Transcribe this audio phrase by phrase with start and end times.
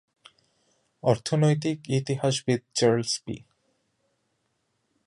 [1.03, 3.35] অর্থনৈতিক ইতিহাসবিদ Charles P.